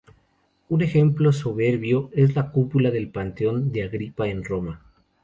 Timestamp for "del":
2.89-3.11